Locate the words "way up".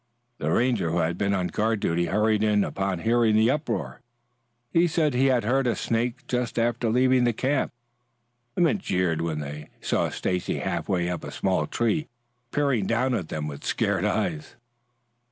10.89-11.23